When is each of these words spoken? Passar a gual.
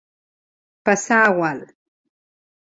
Passar 0.89 1.19
a 1.27 1.35
gual. 1.41 1.63